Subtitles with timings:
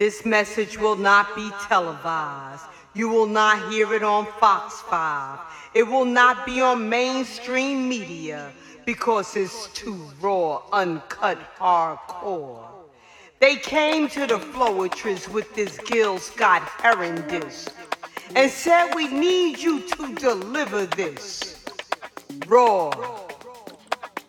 [0.00, 2.64] This message will not be televised.
[2.94, 5.38] You will not hear it on Fox 5.
[5.74, 8.50] It will not be on mainstream media
[8.86, 12.64] because it's too raw, uncut, hardcore.
[13.40, 17.70] They came to the Floetries with this Gil Scott Heron disc
[18.34, 21.62] and said, We need you to deliver this
[22.46, 22.88] raw,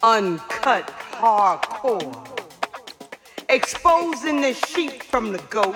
[0.03, 2.30] uncut, hardcore.
[3.51, 5.75] Exposing the sheep from the goat,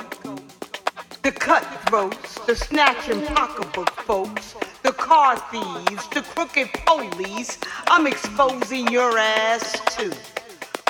[1.24, 7.60] the cutthroats, the snatching pocketbook folks, the car thieves, the crooked police.
[7.88, 10.14] I'm exposing your ass too.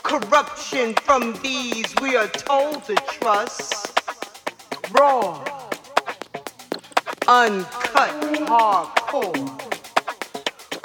[0.04, 4.00] Corruption from these we are told to trust.
[4.92, 5.44] Raw,
[7.28, 8.12] uncut,
[8.46, 9.34] hardcore.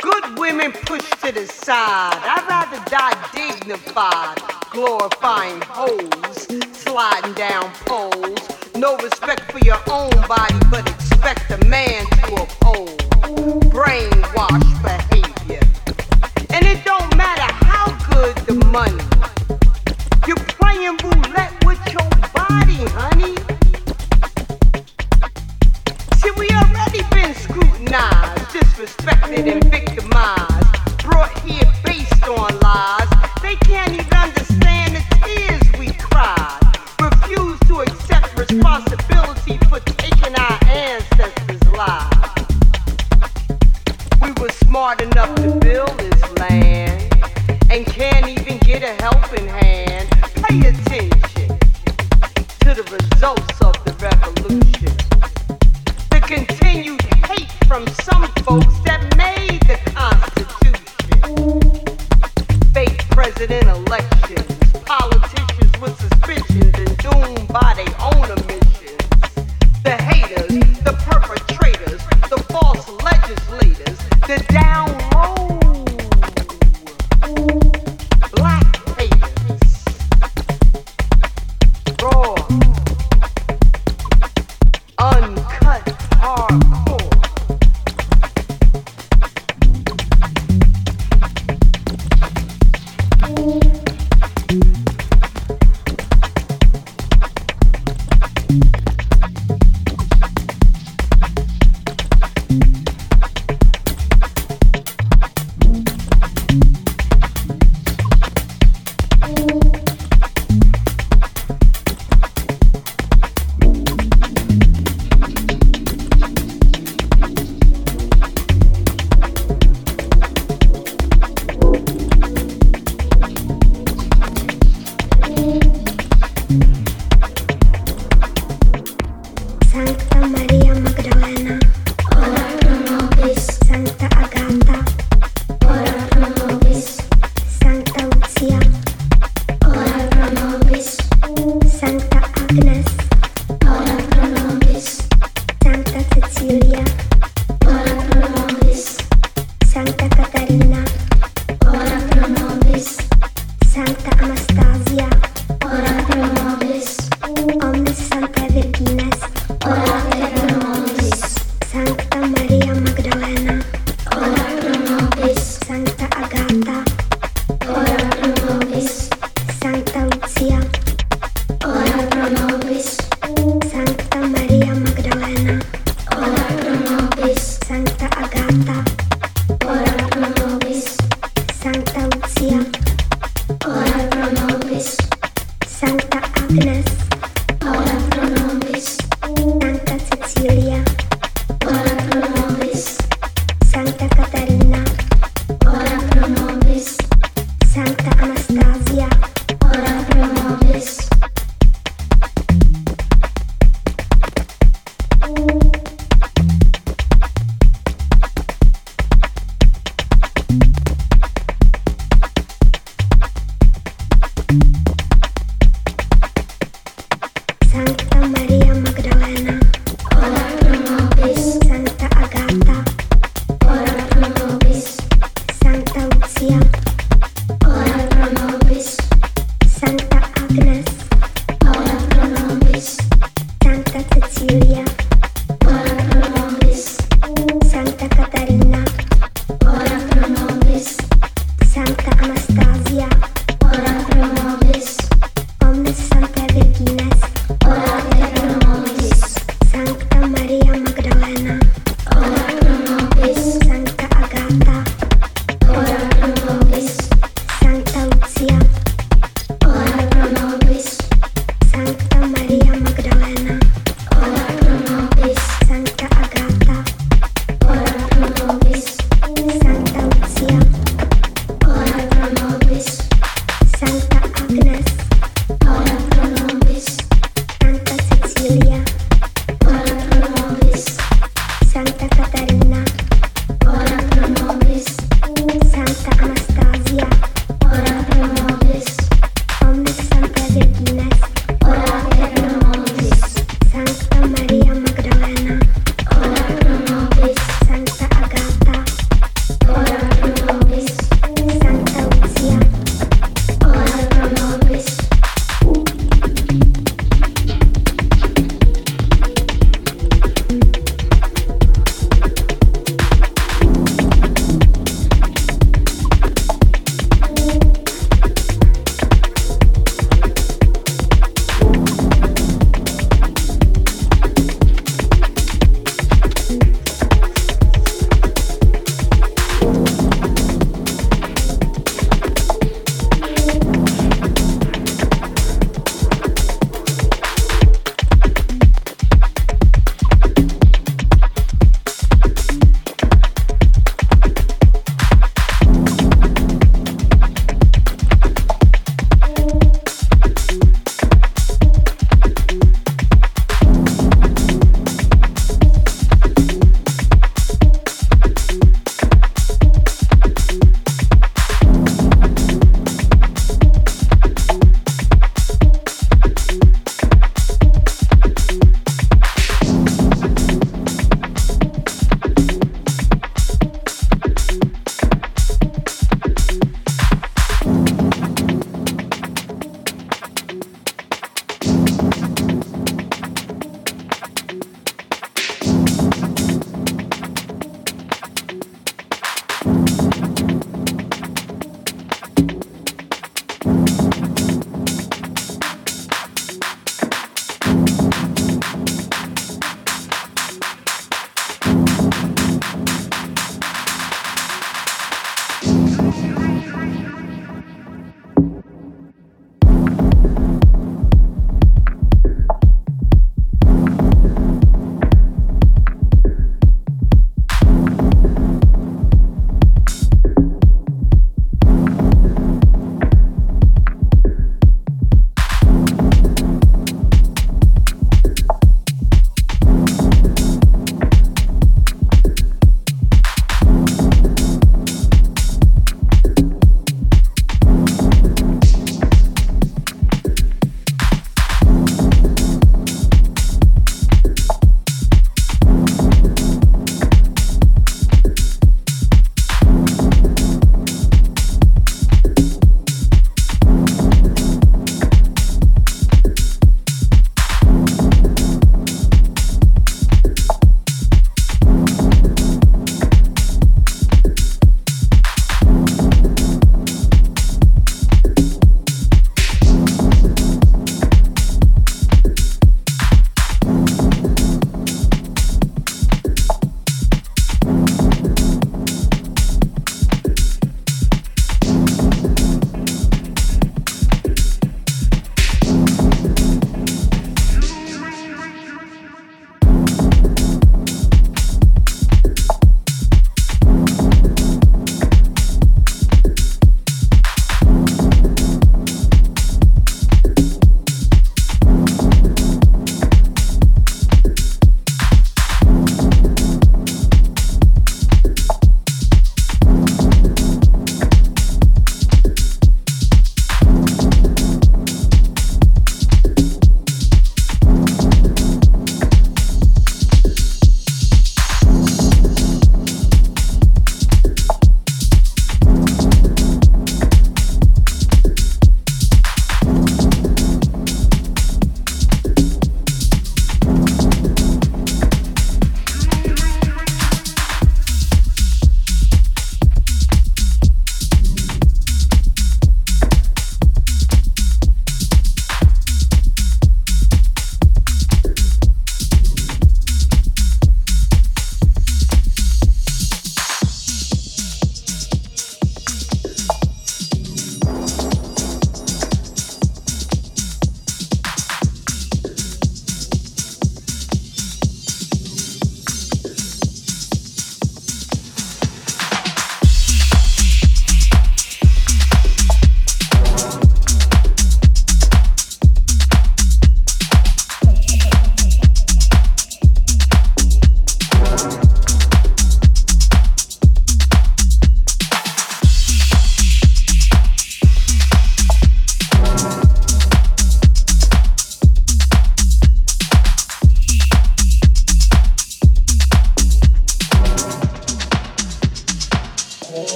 [0.00, 2.16] Good women pushed to the side.
[2.24, 8.38] I'd rather die dignified, glorifying hoes, sliding down poles.
[8.76, 12.96] No respect for your own body, but expect a man to uphold.
[13.74, 15.60] Brainwash behavior.
[16.50, 19.02] And it don't matter how good the money.
[20.26, 23.36] You're playing roulette with your body, honey.
[26.18, 31.02] See, we already been scrutinized, disrespected, and victimized.
[31.02, 33.08] Brought here based on lies.
[33.42, 34.39] They can't even understand
[38.50, 42.46] responsibility for taking our ancestors' lives.
[44.20, 47.14] We were smart enough to build this land
[47.70, 50.10] and can't even get a helping hand.
[50.34, 51.58] Pay attention
[52.60, 54.96] to the results of the revolution.
[56.10, 60.80] The continued hate from some folks that made the Constitution.
[62.74, 67.99] Fake president elections, politicians with suspicions and doomed by their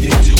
[0.00, 0.08] You.
[0.08, 0.39] to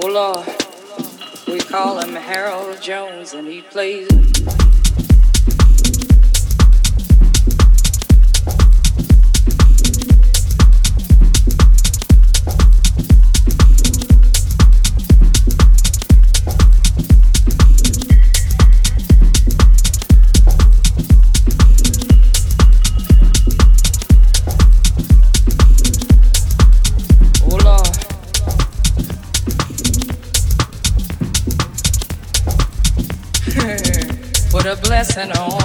[0.00, 0.46] Oh Lord,
[1.48, 4.08] we call him Harold Jones and he plays.
[34.98, 35.57] lesson on.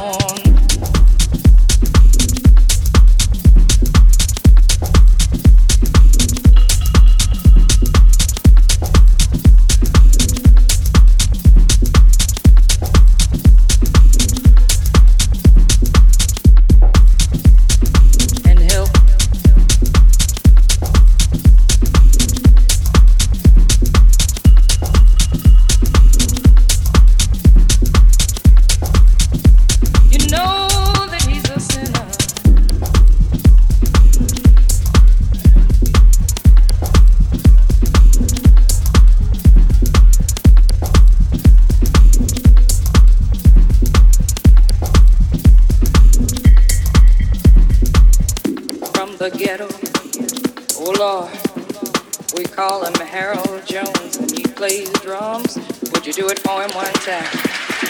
[49.17, 49.67] the ghetto.
[50.79, 51.31] Oh Lord,
[52.35, 55.57] we call him Harold Jones and he plays drums.
[55.91, 57.27] Would you do it for him one time?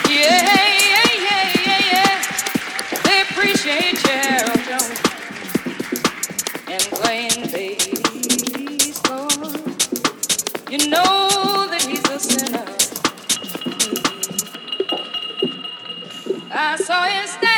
[0.10, 2.22] Yeah, yeah, yeah, yeah, yeah.
[3.04, 5.00] They appreciate Harold Jones
[6.68, 9.58] and playing bass, Lord.
[10.72, 12.66] You know that he's a sinner.
[13.70, 14.20] Mm.
[16.52, 17.30] I saw his.
[17.32, 17.53] Stand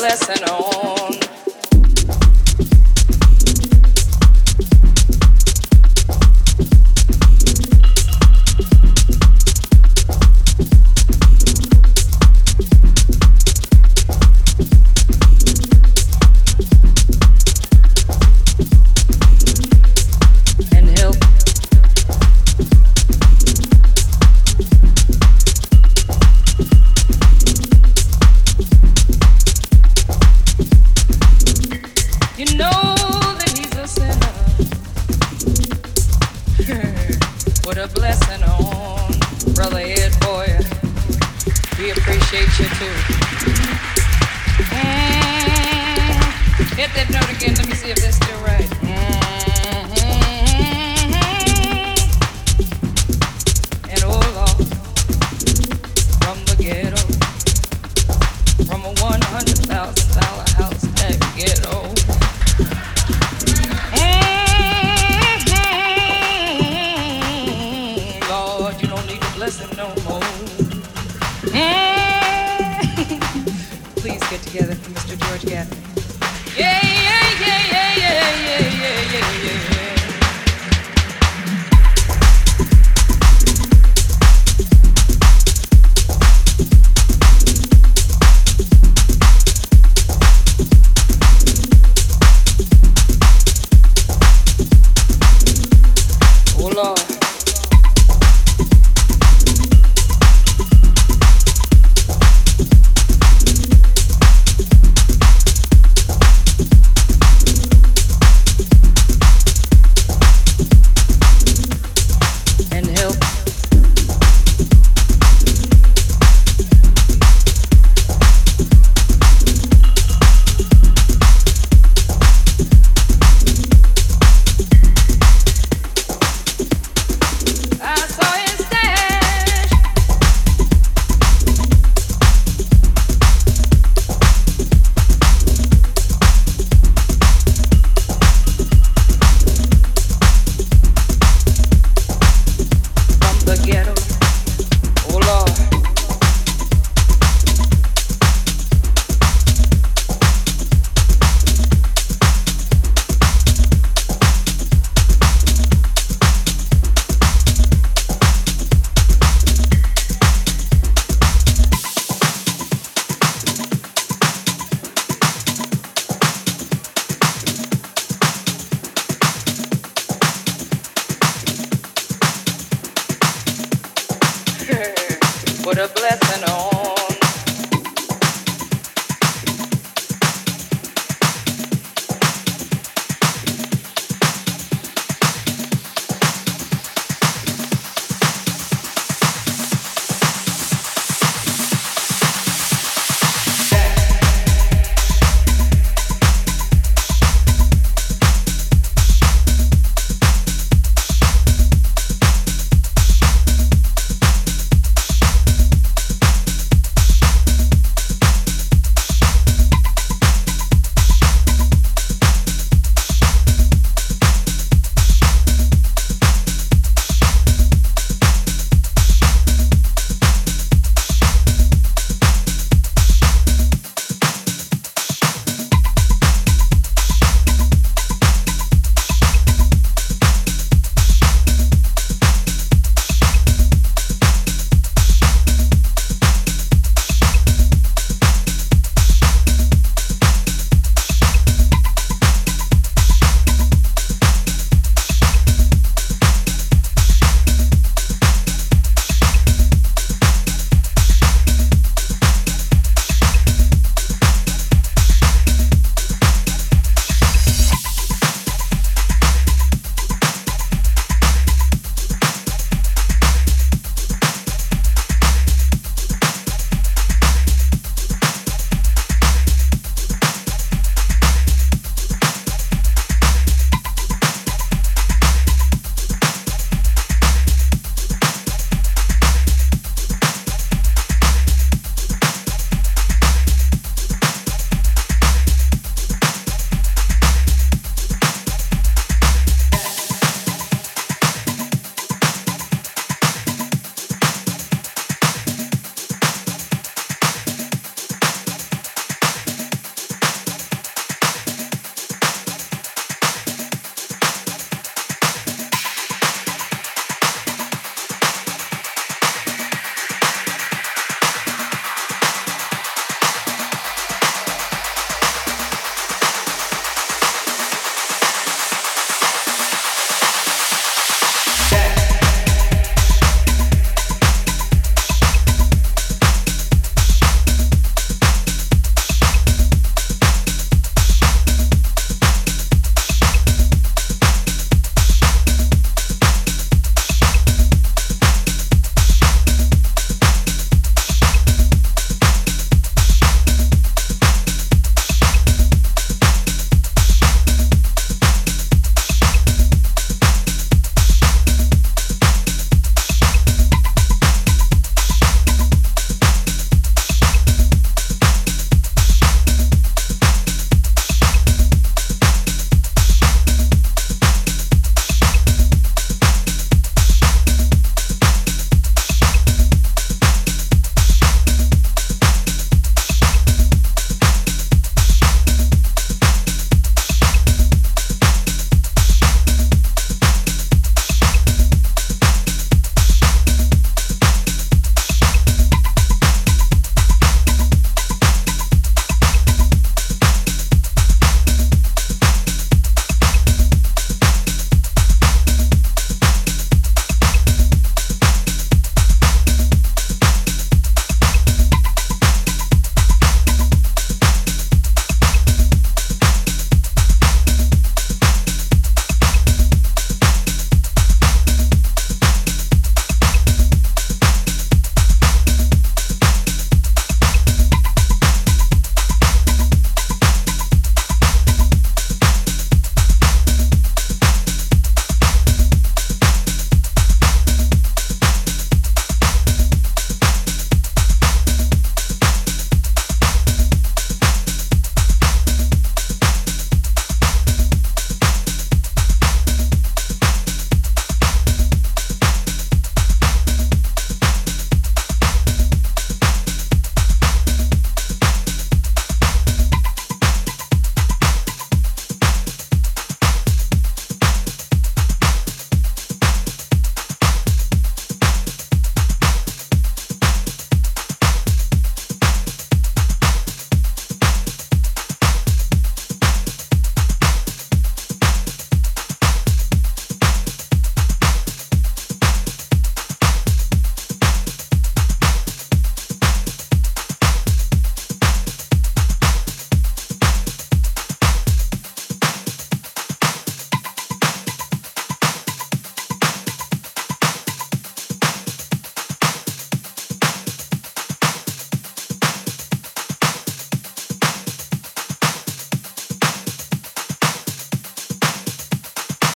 [0.00, 0.49] lesson